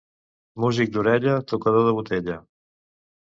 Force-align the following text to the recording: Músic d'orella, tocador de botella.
Músic 0.63 0.95
d'orella, 0.95 1.35
tocador 1.53 1.85
de 1.89 1.93
botella. 1.99 2.39